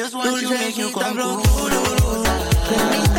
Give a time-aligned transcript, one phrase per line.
[0.00, 3.09] just want to make you come through.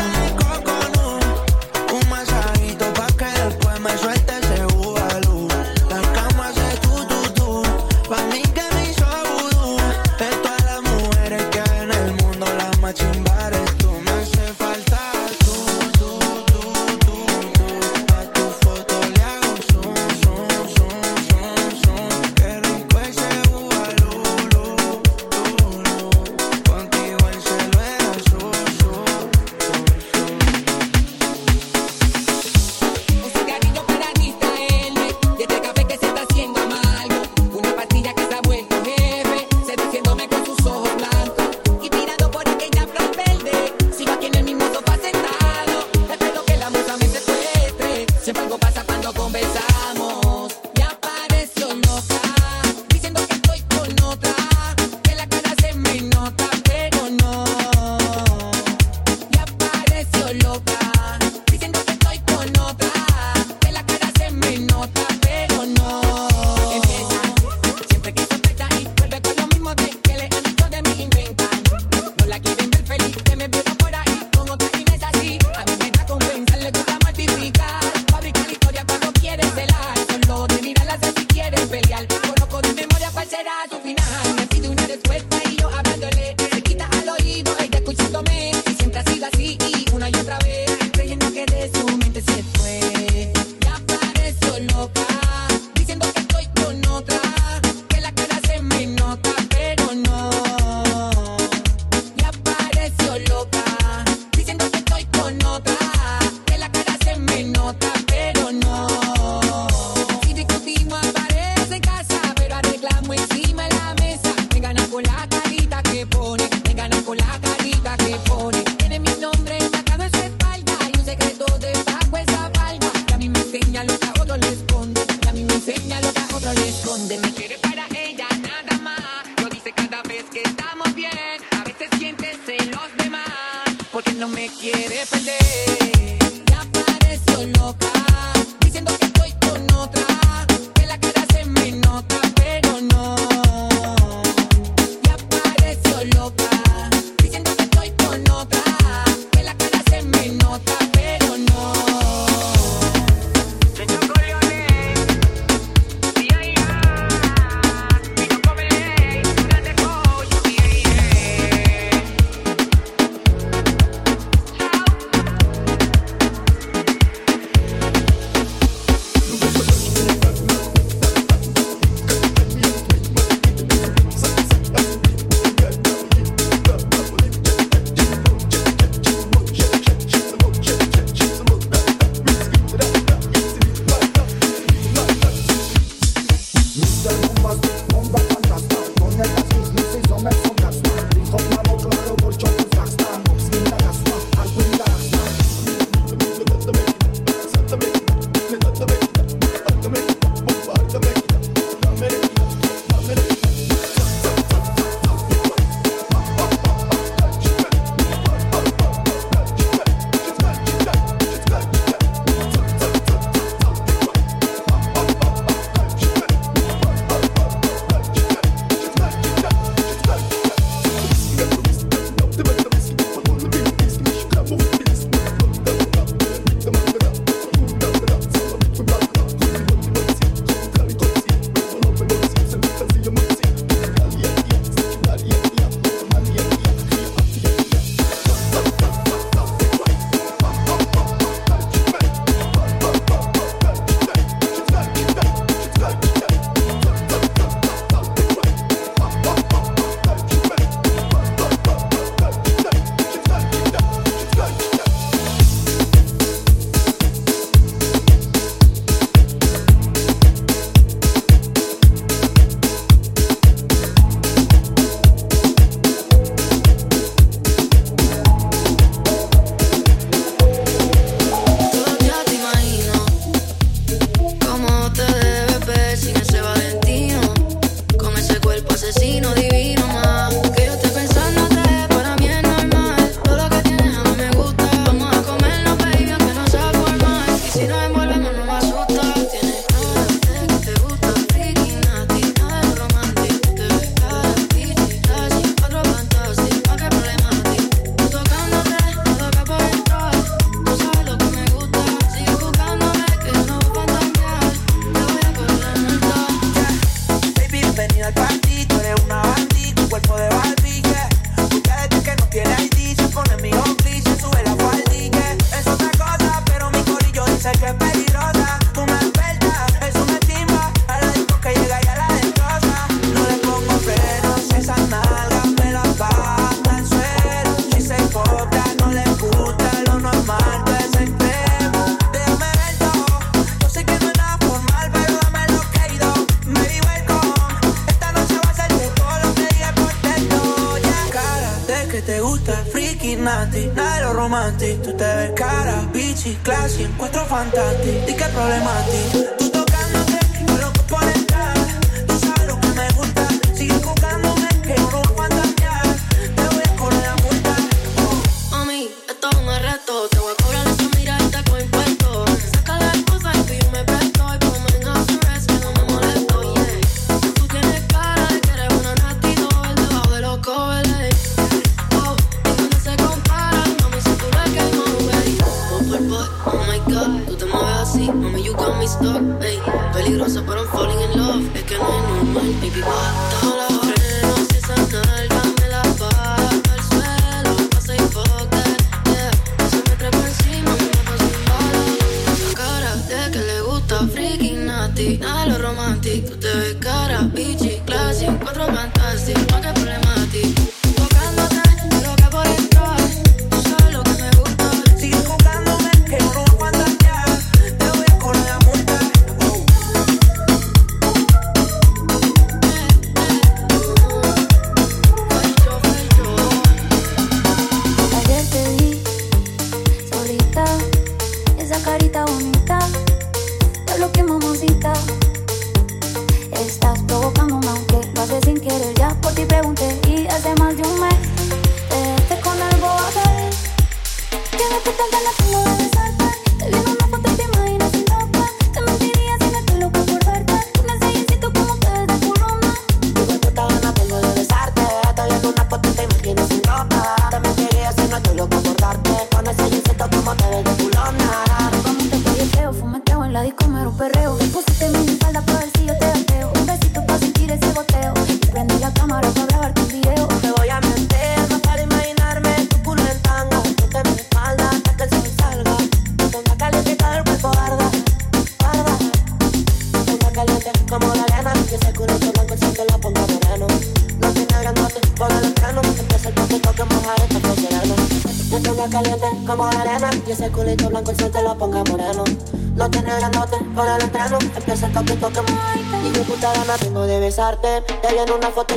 [487.62, 488.71] Te en una foto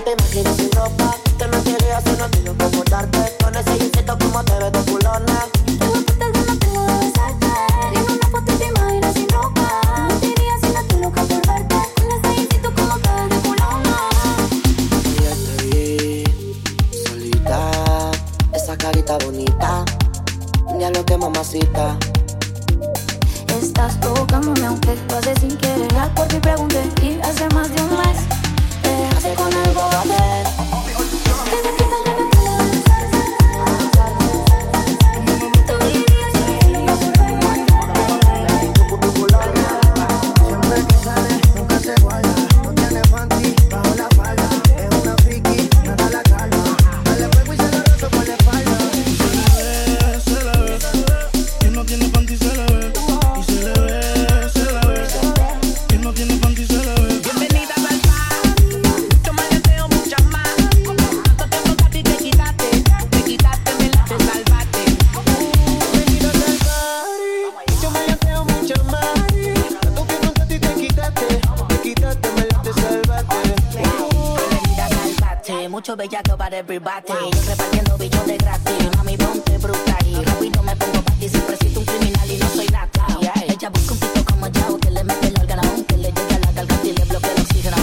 [75.95, 77.07] soy bellaco para everybody.
[77.07, 77.31] Wow.
[77.47, 78.97] Repartiendo billones gratis.
[78.97, 80.07] Mami, ponte brutal.
[80.07, 81.29] Y rápido me pongo para ti.
[81.29, 83.05] Siempre siento un criminal y no soy nata.
[83.19, 83.33] Yeah.
[83.47, 85.61] Ella busca un tipo como yo que le mete el órgano.
[85.87, 87.77] Que le llega la garganta y le bloquea el oxígeno.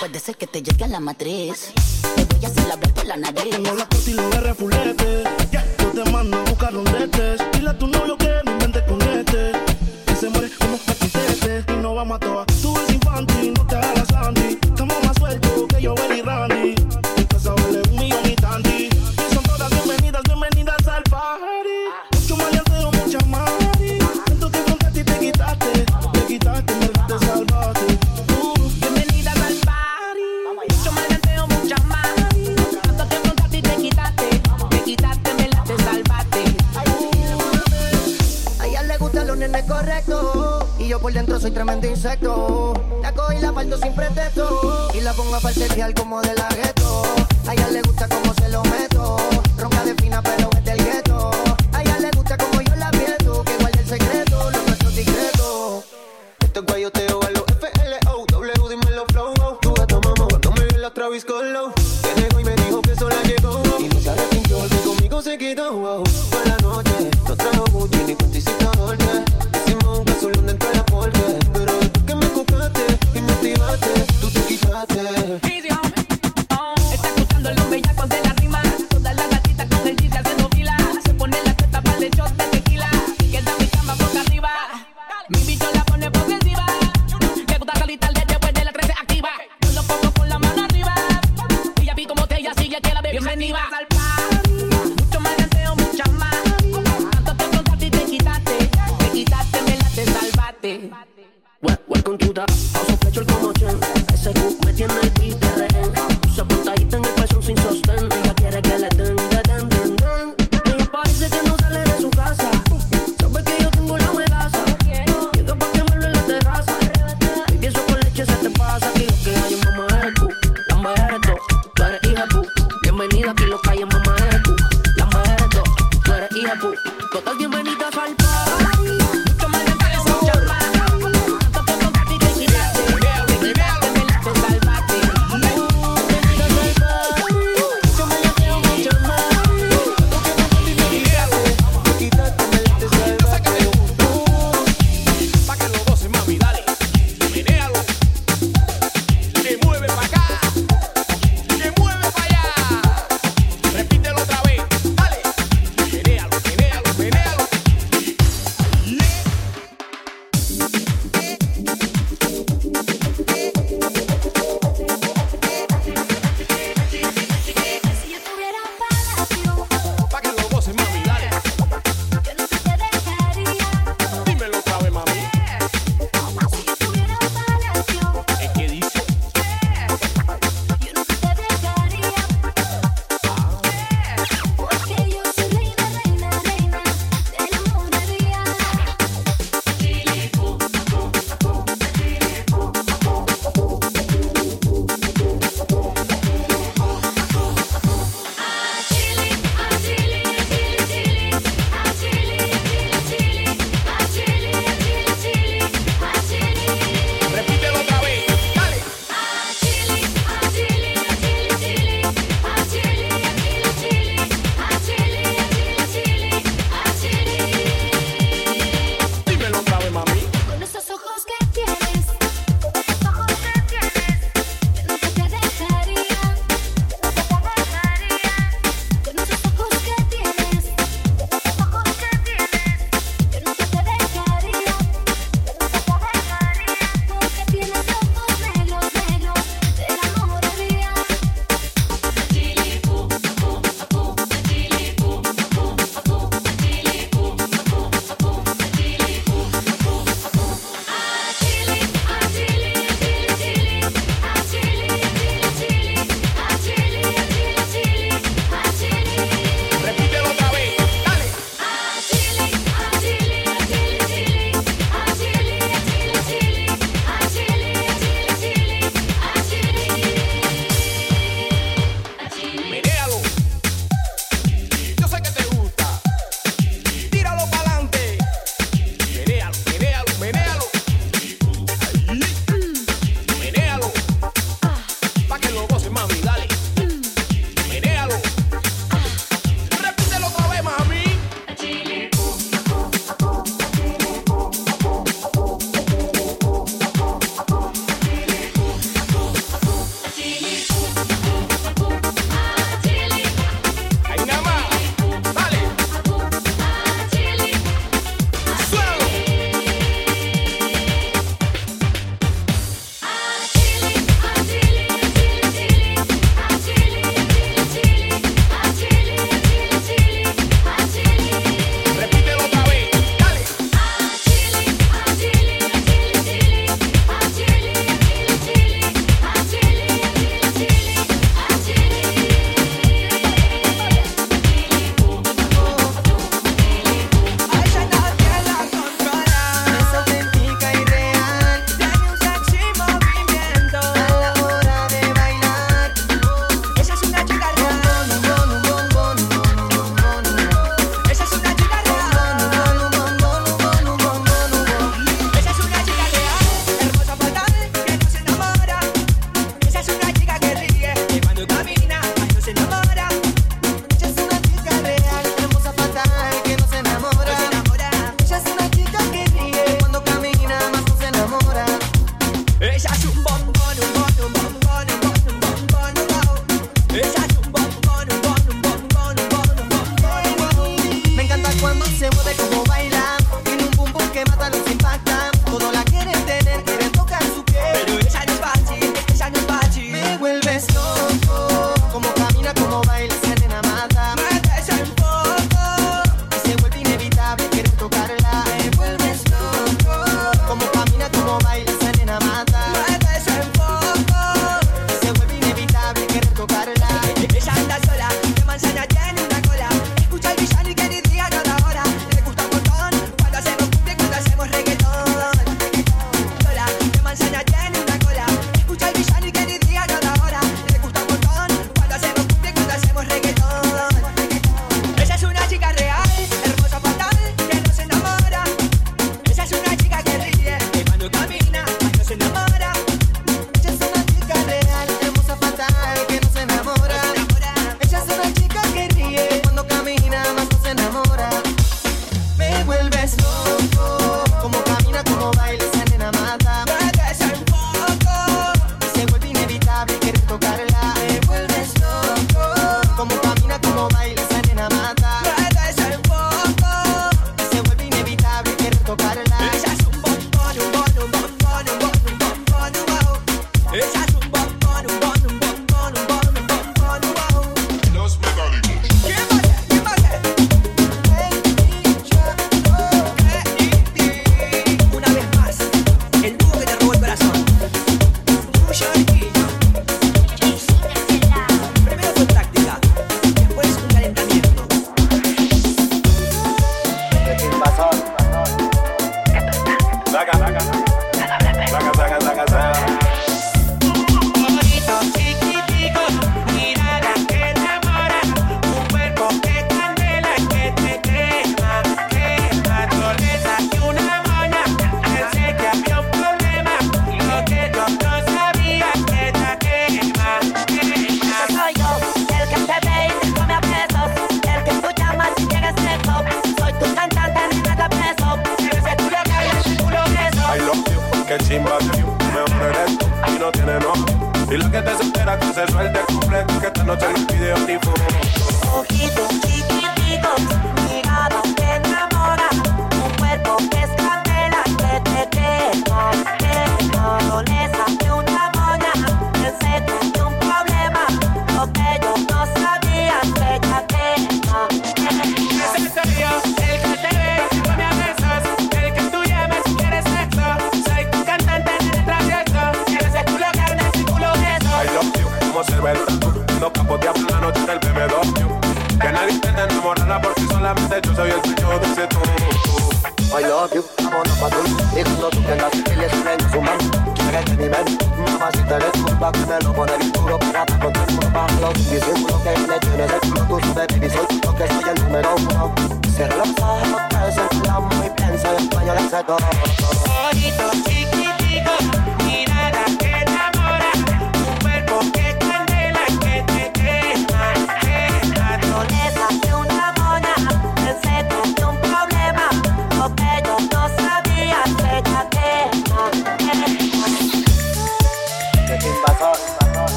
[0.00, 1.72] Puede ser que te llegue a la matriz.
[2.16, 3.50] Te voy a hacer la por la nariz.
[3.50, 5.24] Tengo la cortina de refulete.
[5.52, 7.40] Yo te mando a buscar un detes.
[7.52, 8.23] Dile a tu novio que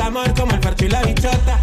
[0.00, 1.59] amor como el percho y la bichota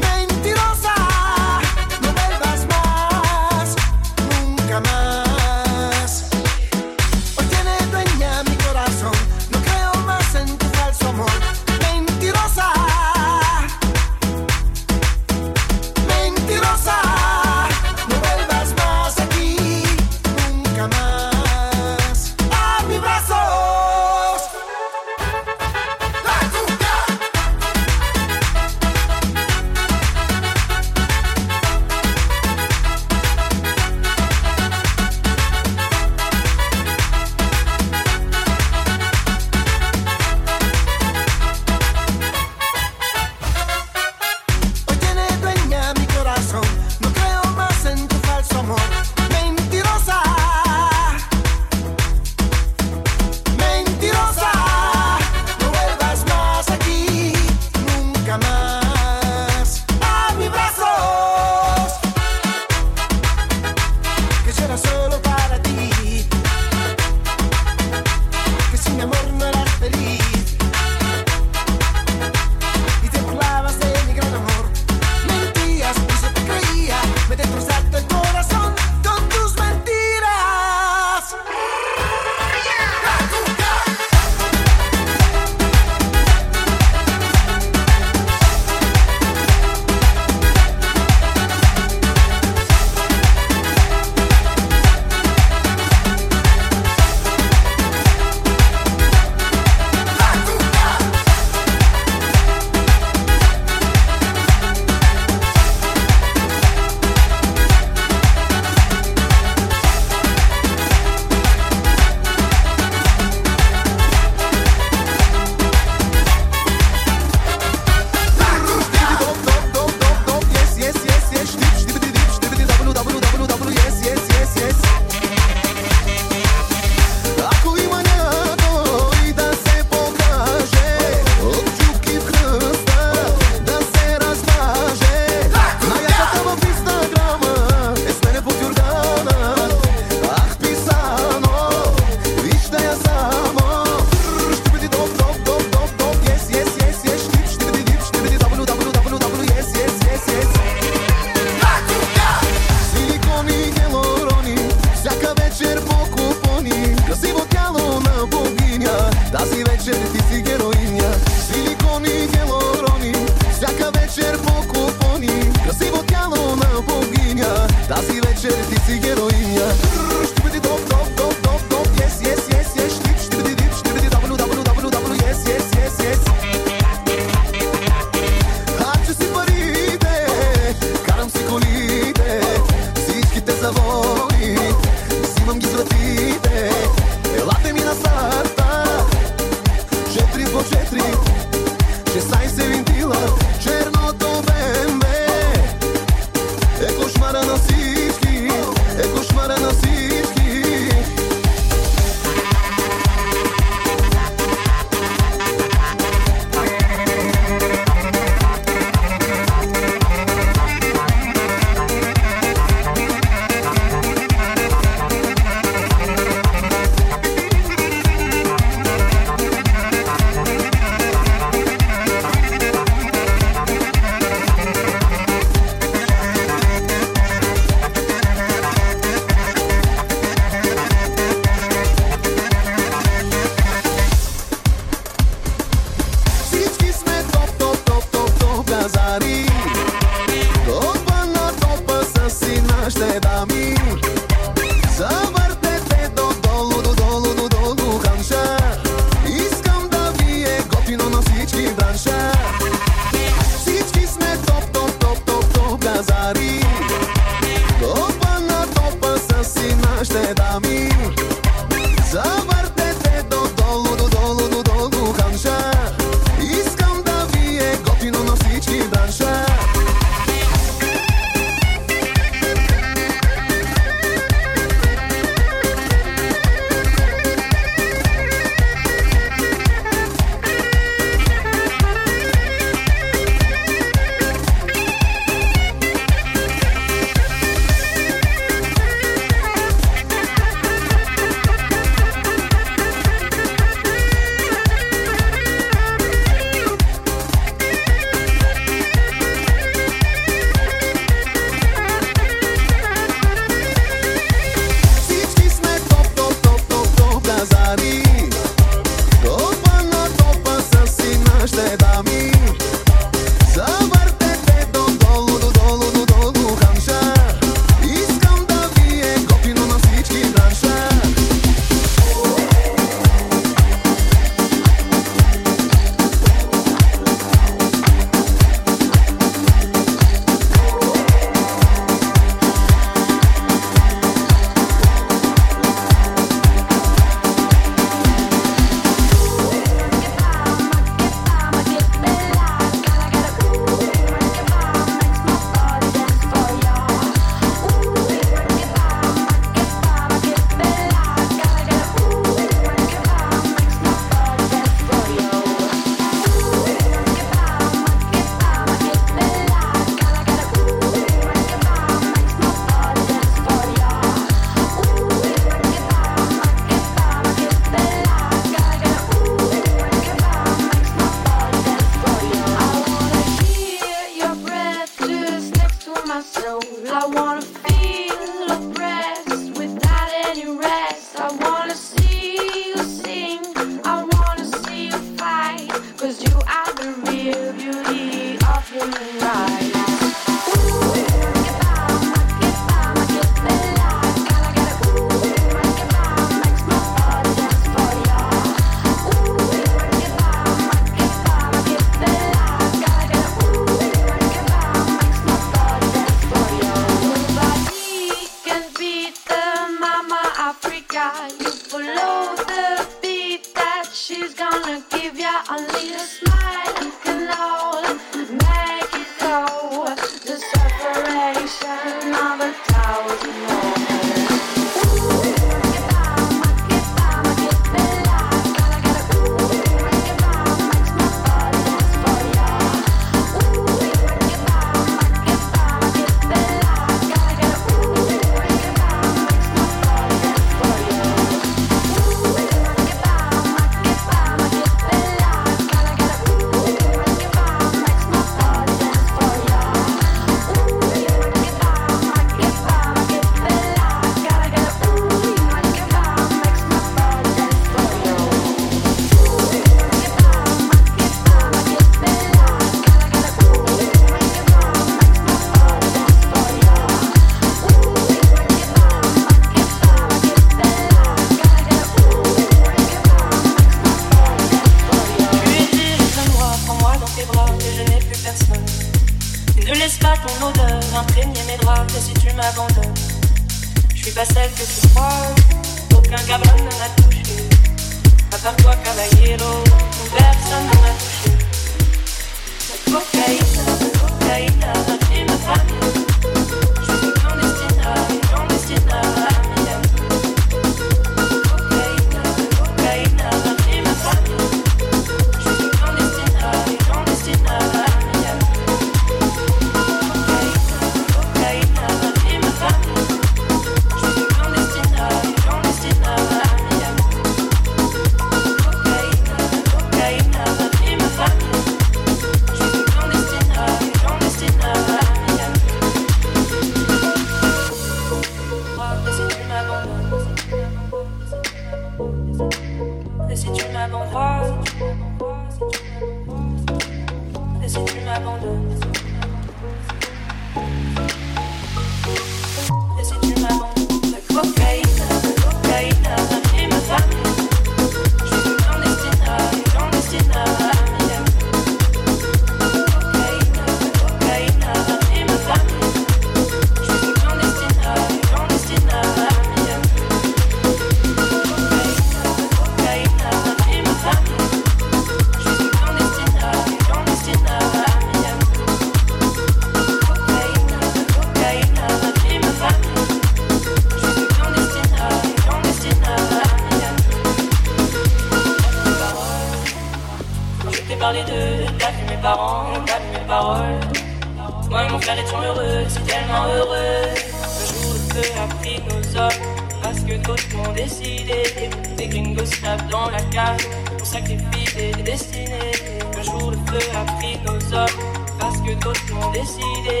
[594.00, 595.72] on sacrifie des destinées.
[596.18, 597.98] Un jour le feu a pris nos hommes,
[598.38, 600.00] parce que d'autres l'ont décidé.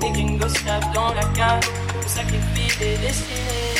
[0.00, 1.60] Des gringos tapent dans la cave,
[2.02, 3.74] on sacrifie des destinées.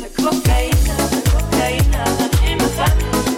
[0.00, 1.96] La cocaïne, la cocaïne,
[2.46, 3.31] et ma.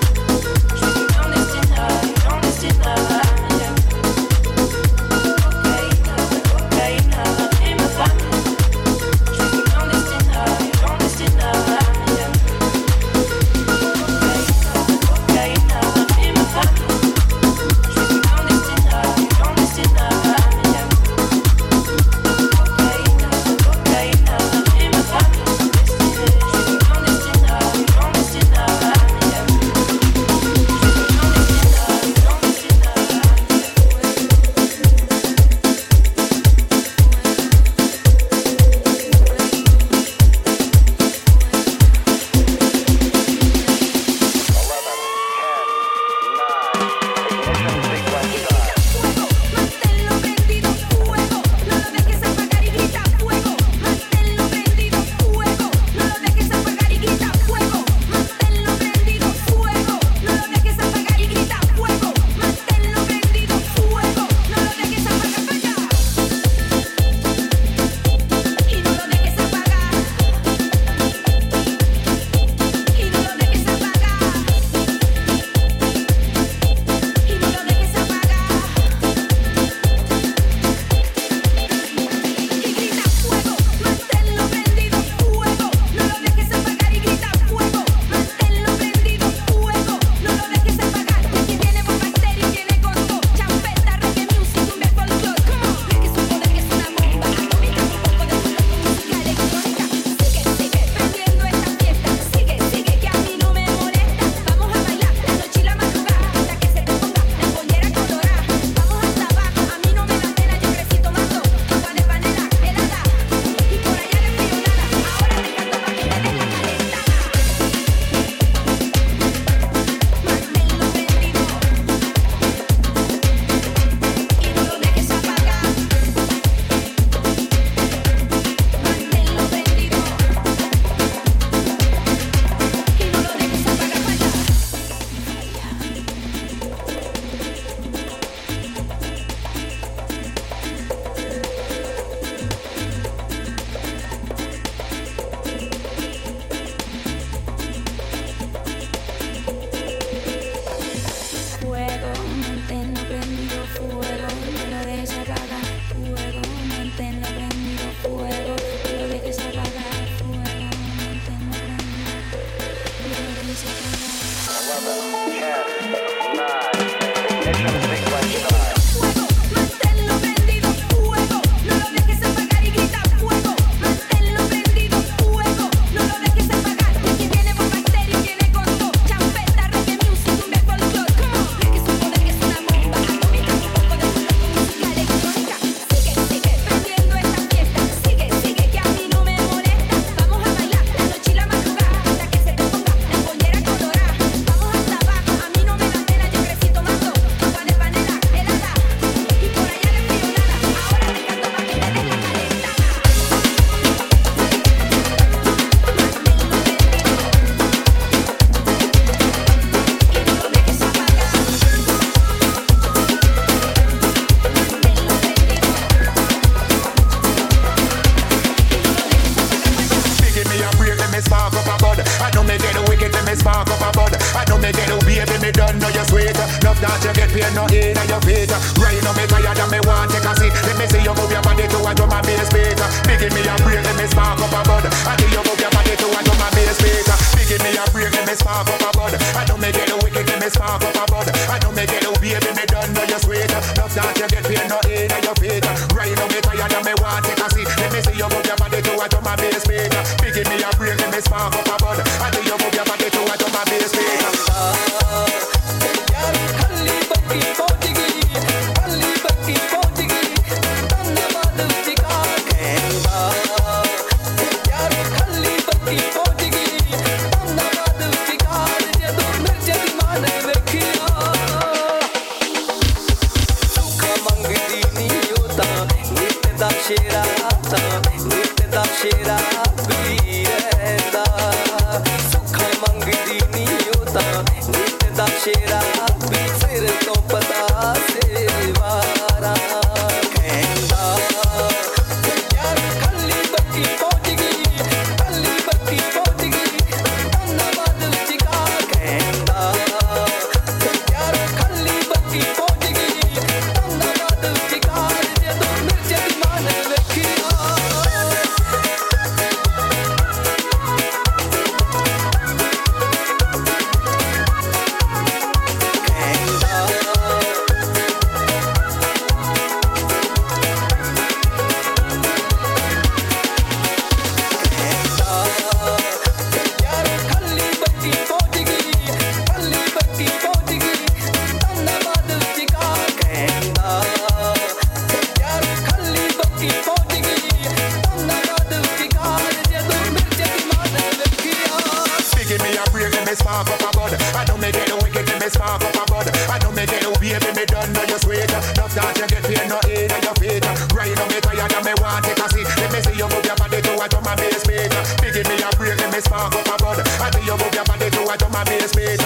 [356.14, 357.08] me spark up a bud.
[357.20, 359.23] I do you move your body to a drum and bass beat.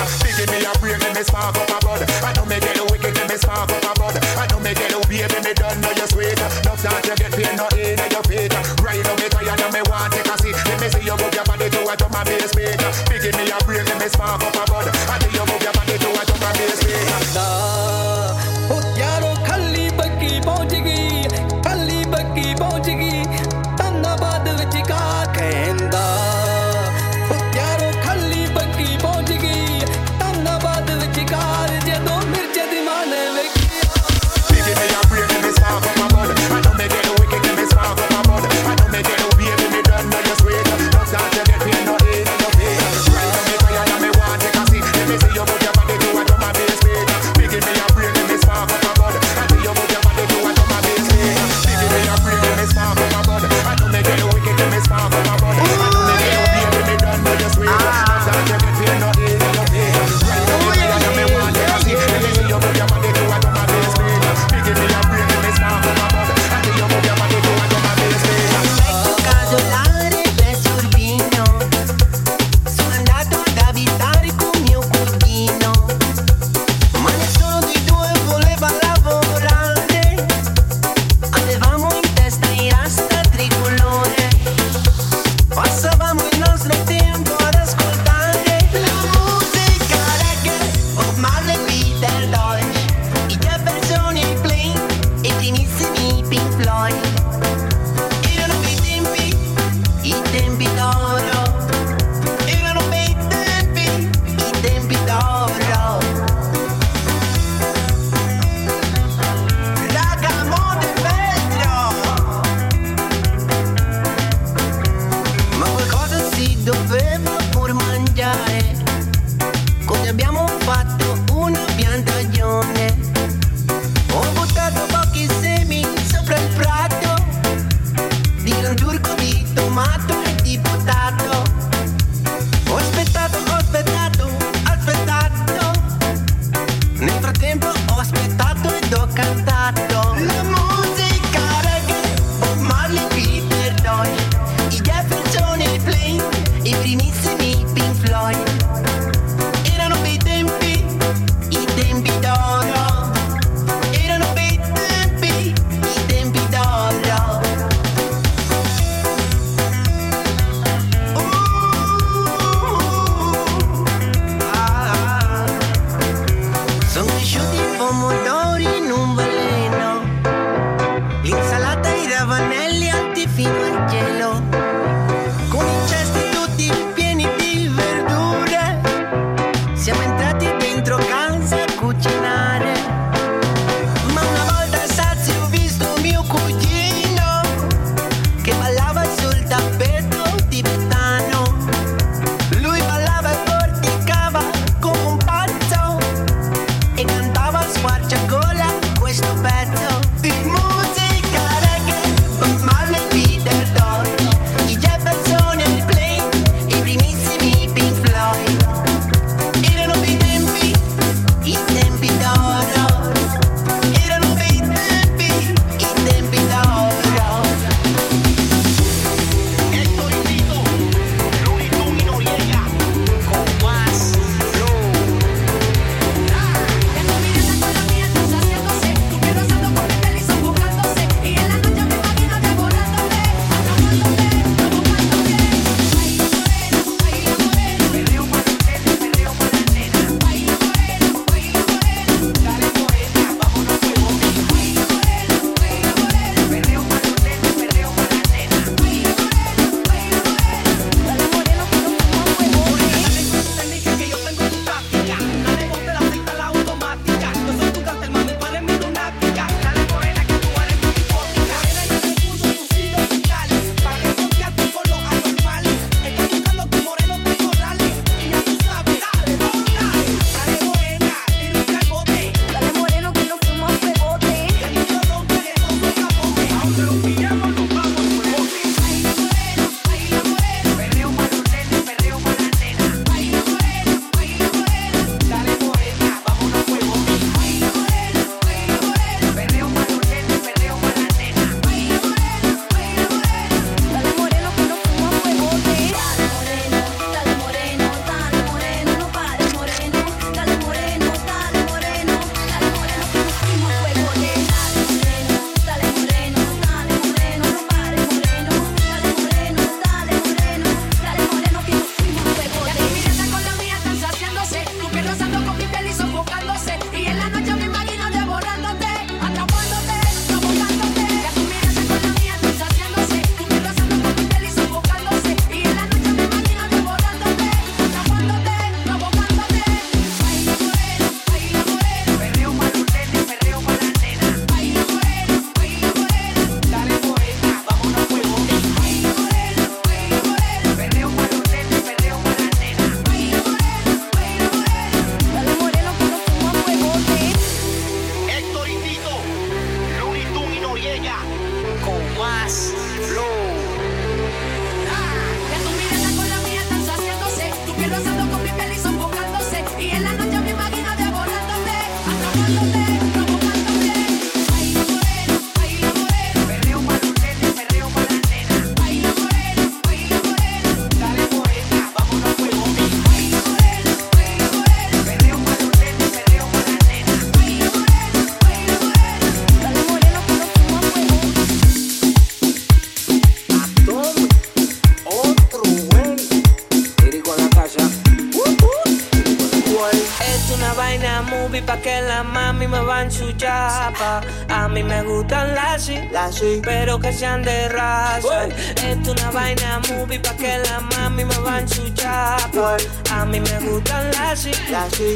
[396.62, 398.47] Pero que sean de raza.
[398.47, 402.77] Es una vaina movie pa' que la mami me va en su chapa.
[403.12, 404.47] A mí me gustan las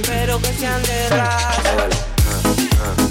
[0.06, 3.01] pero que sean de raza.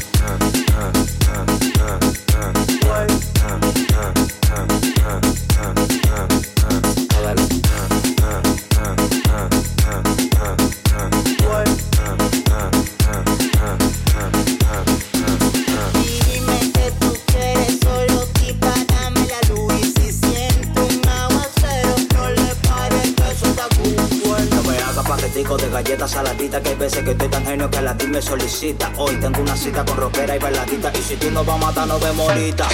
[26.91, 28.91] Sé que estoy tan genio que la me solicita.
[28.97, 30.91] Hoy tengo una cita con rockera y bailadita.
[30.93, 32.67] Y si tú no vas a matar, no vemos ahorita.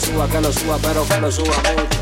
[0.00, 1.95] suba, que lo suba, pero que lo suba mucho.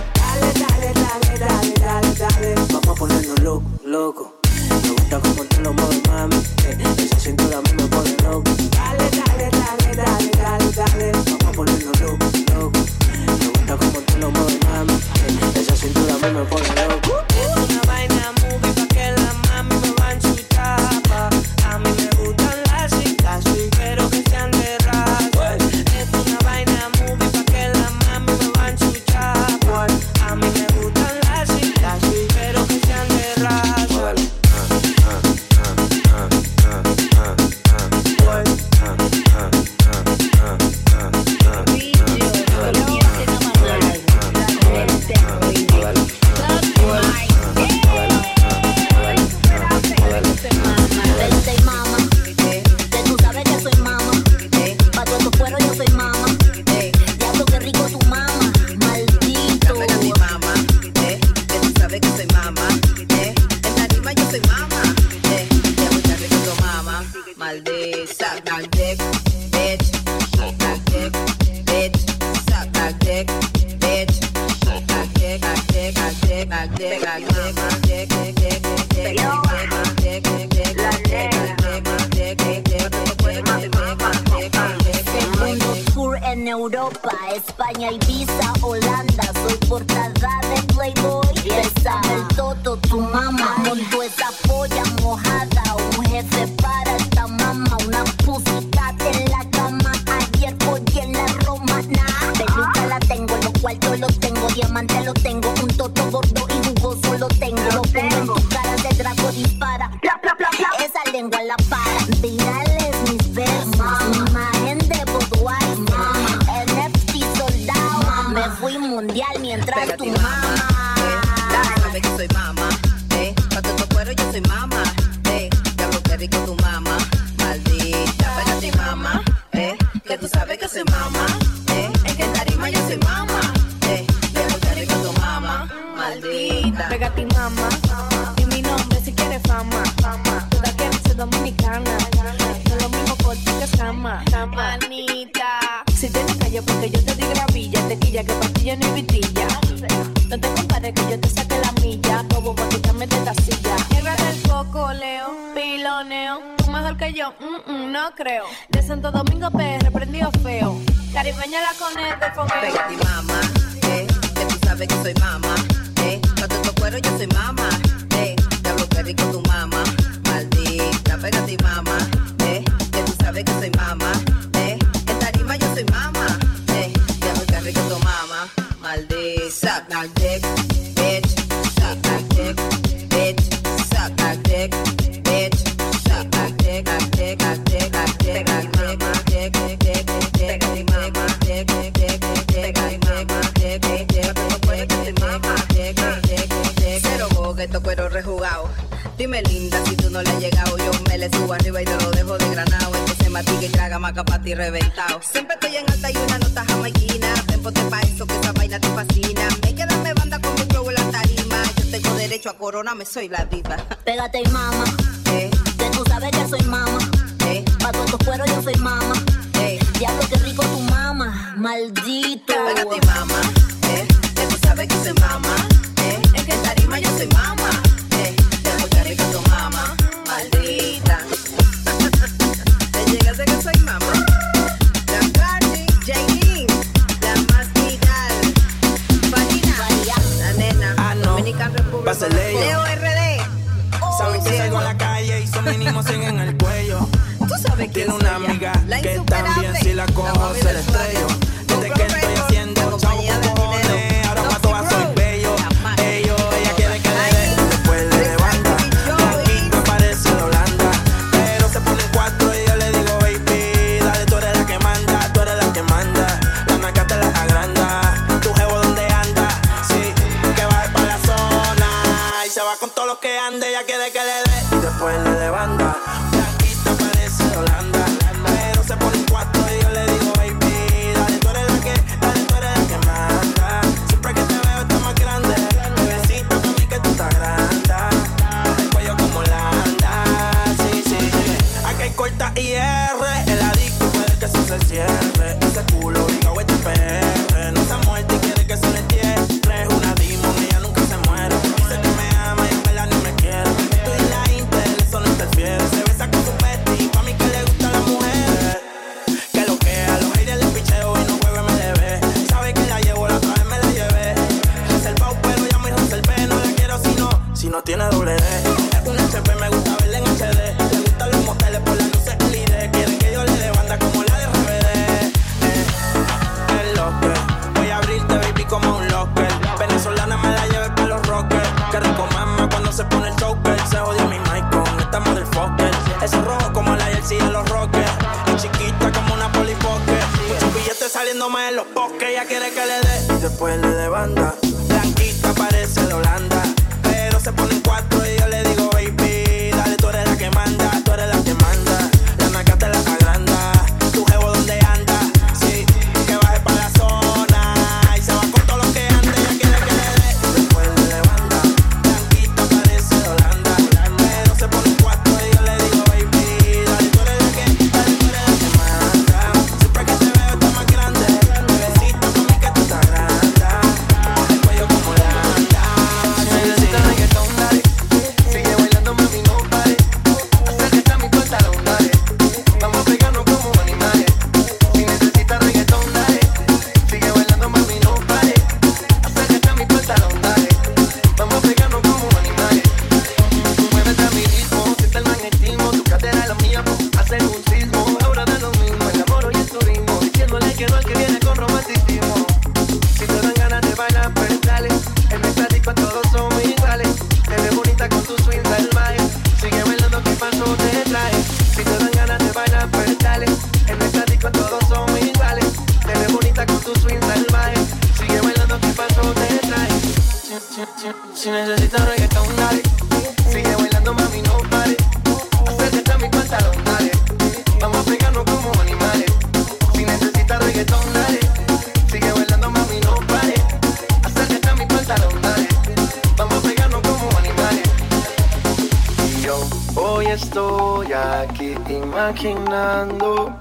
[442.34, 443.52] Imaginando.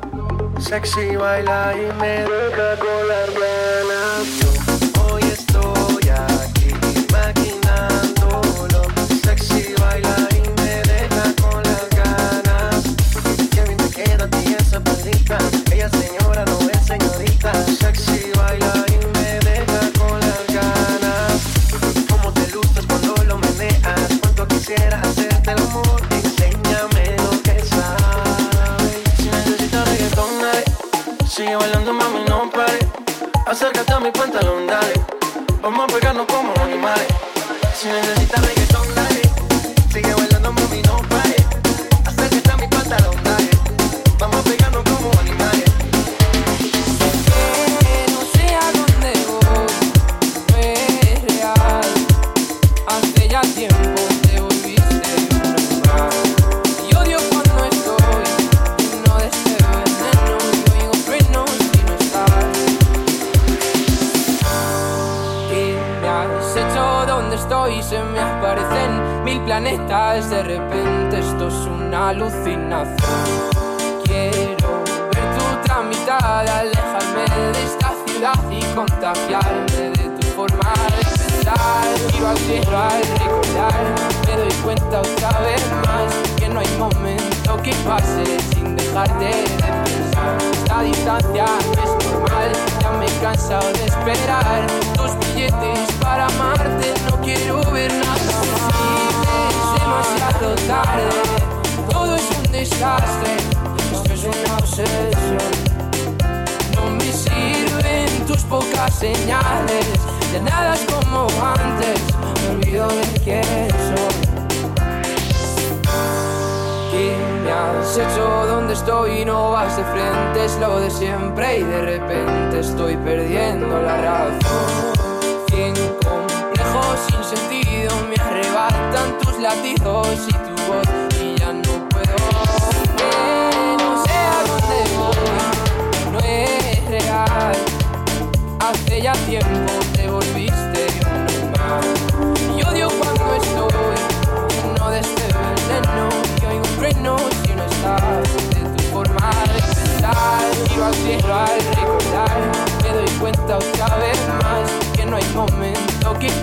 [0.59, 3.82] Sexy baila y me deja con las ganas.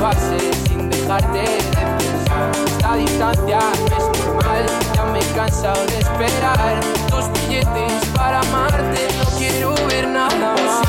[0.01, 1.59] sin dejarte de
[1.99, 2.51] pensar.
[2.67, 3.59] Esta distancia
[3.91, 6.81] no es normal, ya me he cansado de esperar.
[7.11, 10.81] tus billetes para amarte, no quiero ver nada más.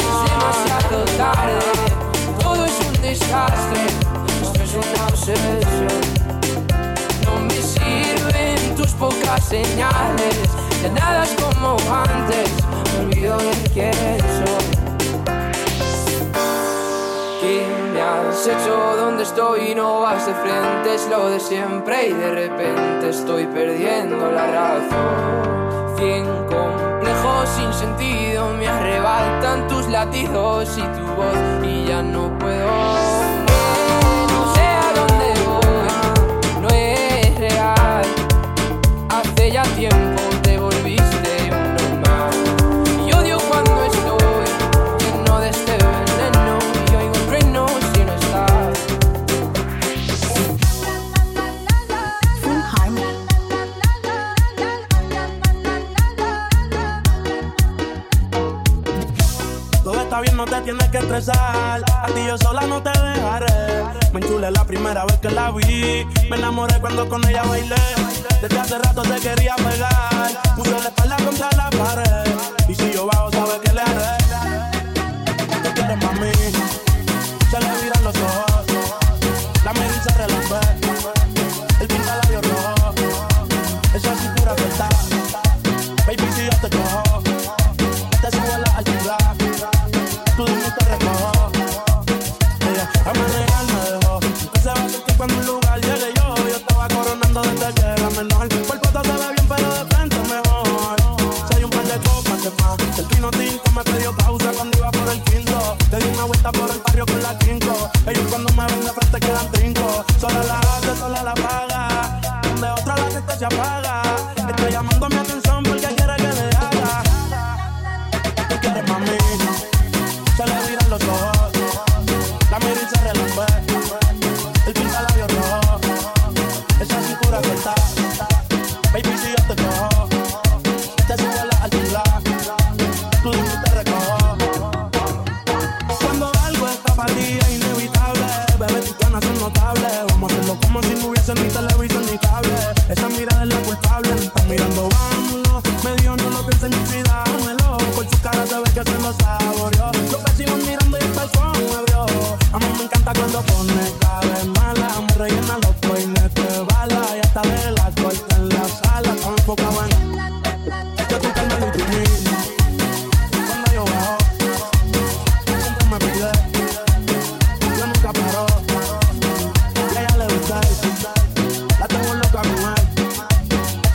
[0.00, 1.60] es demasiado tarde,
[2.42, 3.86] todo es un desastre,
[4.42, 6.00] esto es una obsesión.
[7.24, 10.36] No me sirven tus pocas señales,
[10.82, 12.50] ya nada es como antes,
[12.92, 14.86] me olvido de quién soy.
[17.46, 17.75] Yeah
[18.06, 23.08] has hecho, dónde estoy, no vas de frente, es lo de siempre y de repente
[23.10, 25.96] estoy perdiendo la razón.
[25.96, 32.68] Cien complejos sin sentido me arrebatan tus latidos y tu voz y ya no puedo.
[34.54, 38.04] Sea donde voy, no es real.
[39.08, 40.05] Hace ya tiempo
[61.18, 63.84] A ti yo sola no te dejaré.
[64.12, 66.04] Me enchulé la primera vez que la vi.
[66.28, 67.74] Me enamoré cuando con ella bailé.
[68.42, 70.42] Desde hace rato te quería pegar.
[70.56, 72.34] Puse la espalda contra la pared.
[72.68, 74.18] Y si yo bajo, sabes que le haré.
[75.62, 76.32] Te quiero, mami.
[77.50, 78.45] Se le viran los ojos.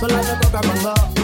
[0.02, 1.21] So let me dog, I'm love.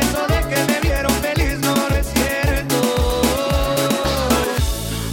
[0.00, 2.76] Eso de que me vieron feliz no es cierto.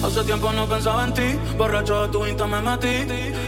[0.03, 3.06] Hace tiempo no pensaba en ti, borracho de tu Insta me metí.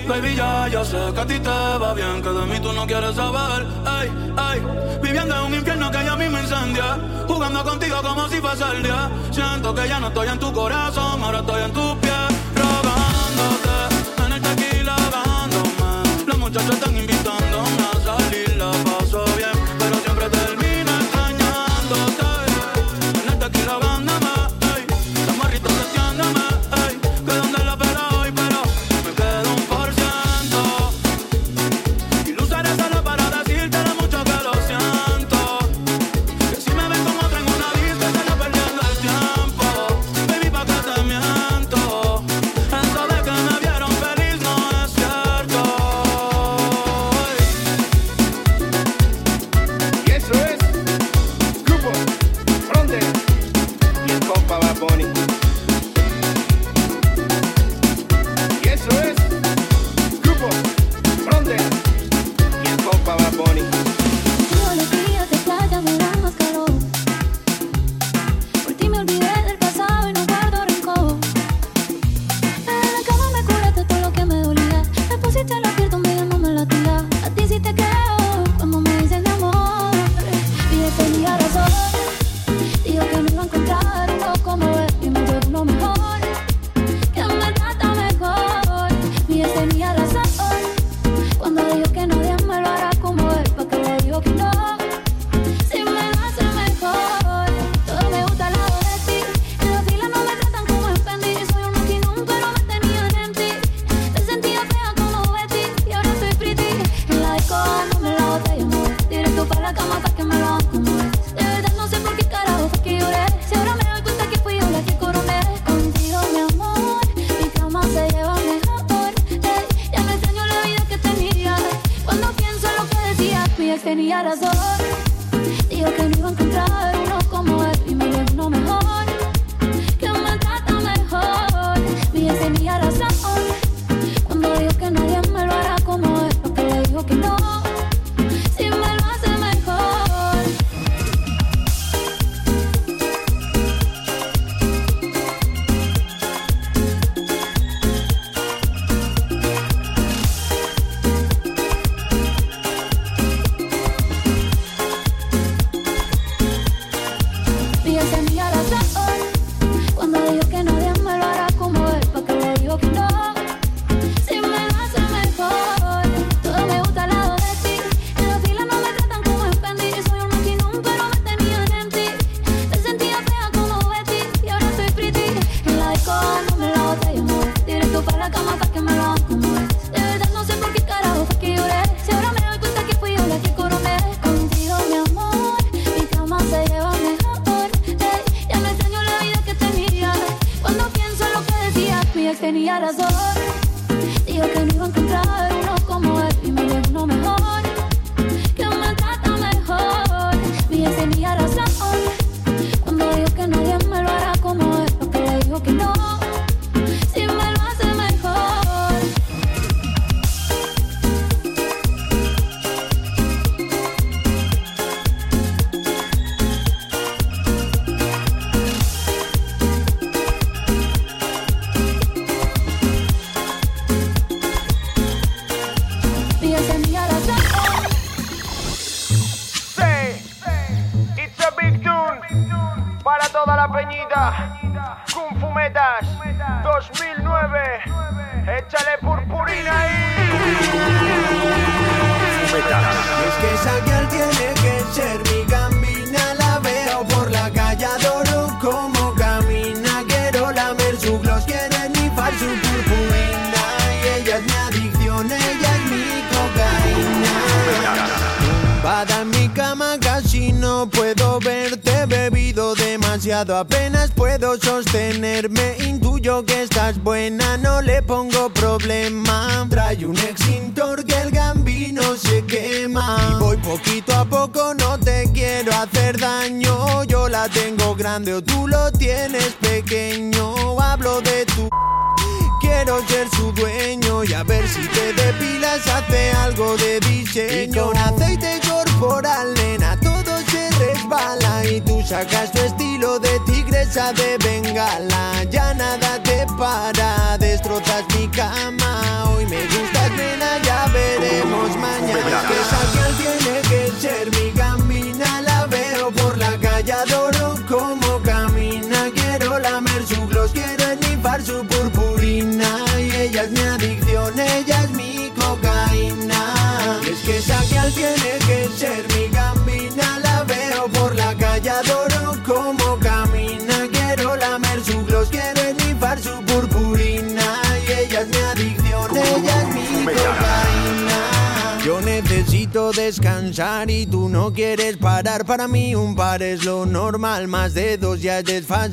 [0.07, 2.85] Baby, ya, ya sé que a ti te va bien Que de mí tú no
[2.85, 3.65] quieres saber.
[3.85, 4.61] Ay, ay
[5.01, 6.99] Viviendo en un infierno que ya a mí incendia.
[7.27, 9.09] Jugando contigo como si pasara el día.
[9.31, 12.62] Siento que ya no estoy en tu corazón Ahora estoy en tus pies.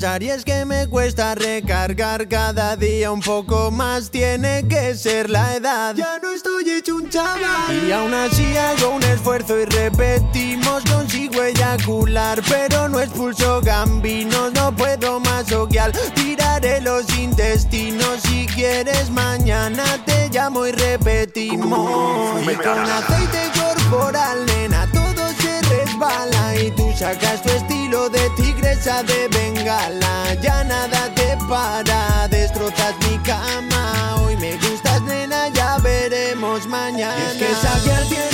[0.02, 4.10] Y es que me cuesta recargar cada día un poco más.
[4.10, 5.94] Tiene que ser la edad.
[5.94, 7.86] Ya no estoy hecho un chaval.
[7.86, 10.84] Y aún así hago un esfuerzo y repetimos.
[10.90, 14.54] Consigo eyacular, pero no expulso gambinos.
[14.54, 15.92] No puedo más oquial.
[16.14, 18.22] Tiraré los intestinos.
[18.22, 22.42] Si quieres, mañana te llamo y repetimos.
[22.42, 26.56] Y con aceite corporal, nena, todo se resbala.
[26.56, 27.69] Y tú sacas tu
[28.80, 30.34] de bengala.
[30.40, 34.16] Ya nada te para, destrozas mi cama.
[34.22, 37.30] Hoy me gustas, nena, ya veremos mañana.
[37.30, 38.29] Es que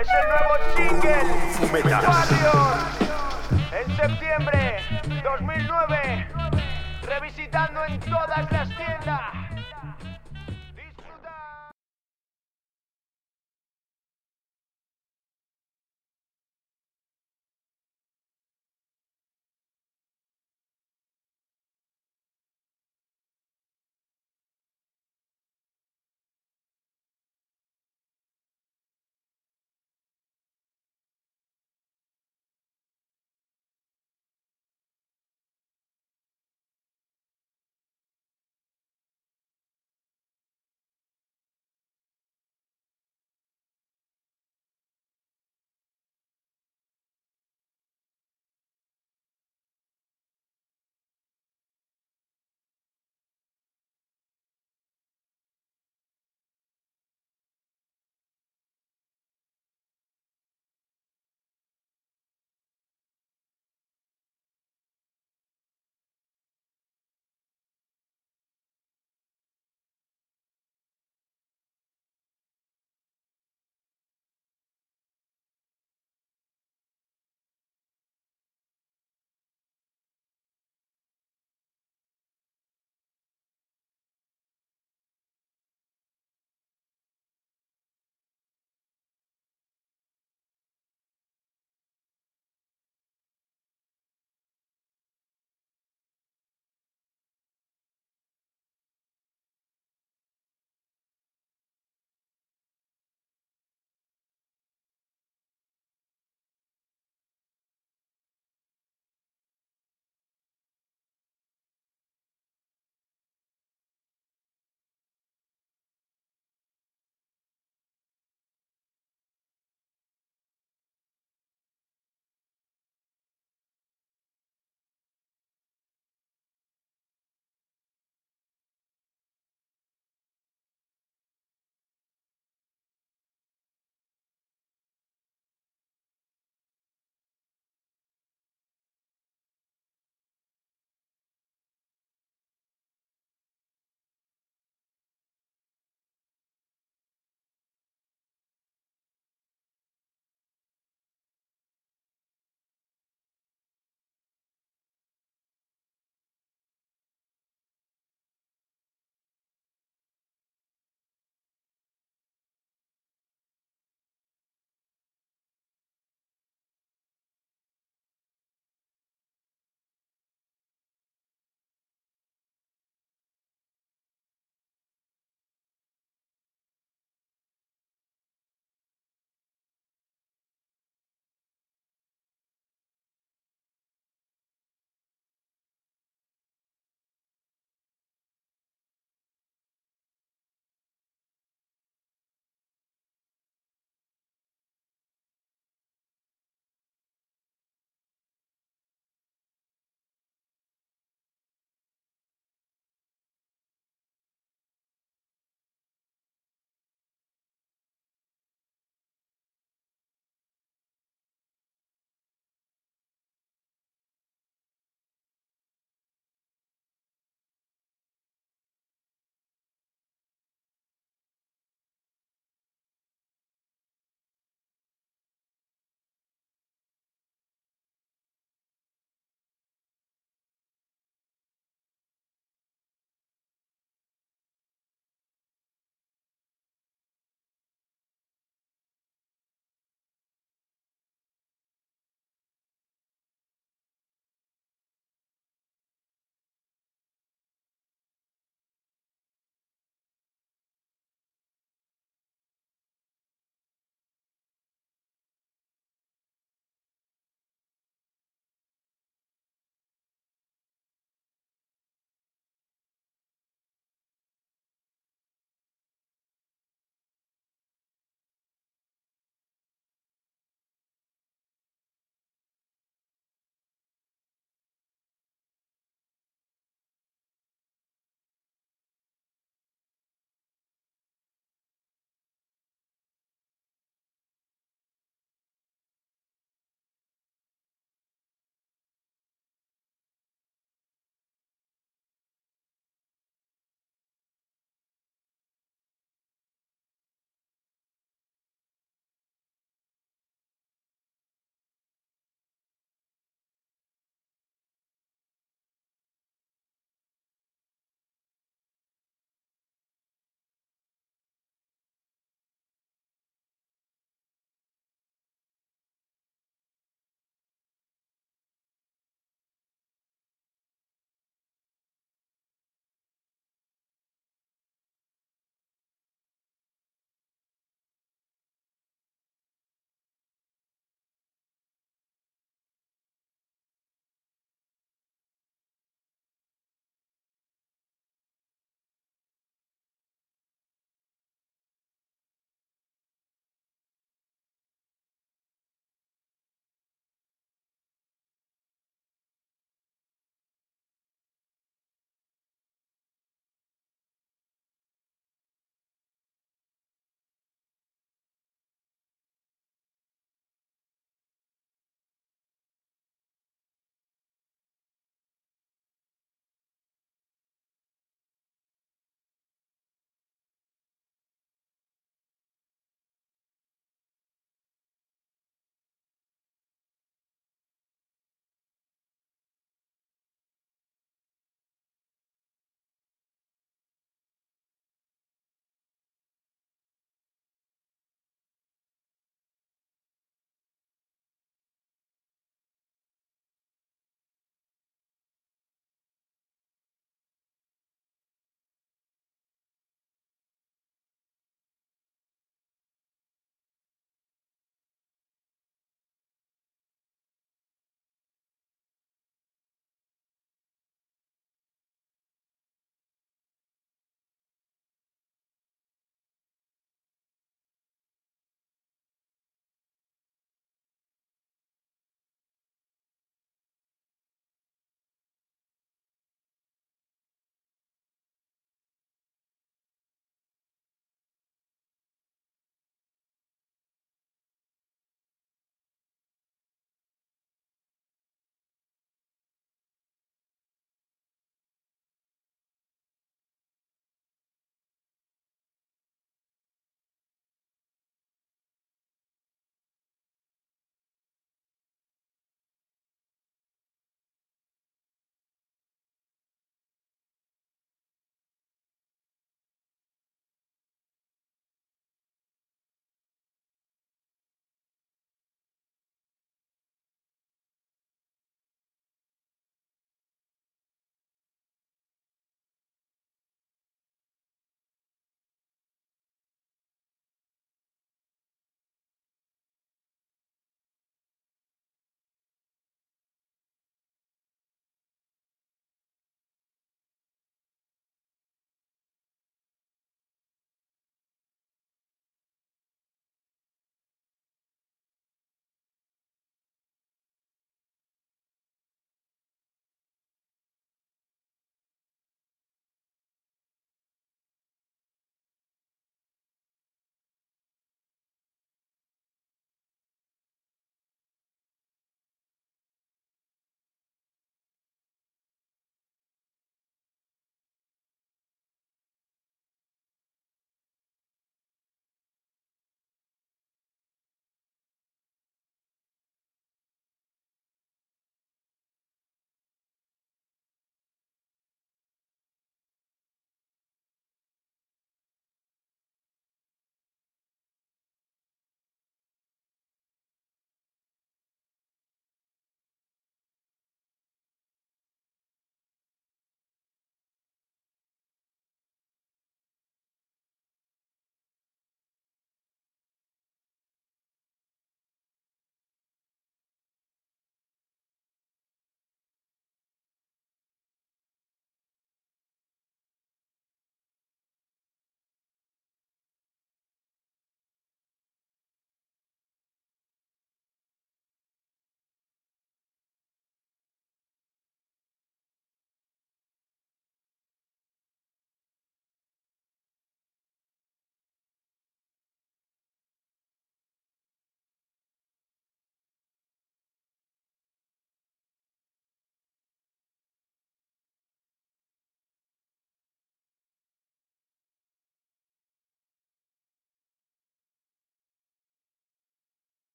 [0.00, 1.20] es el nuevo single.
[3.72, 4.78] En septiembre
[5.22, 6.28] 2009
[7.02, 9.49] revisitando en todas las tiendas